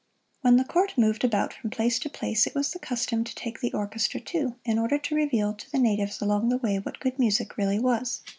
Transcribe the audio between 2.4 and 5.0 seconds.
it was the custom to take the orchestra, too, in order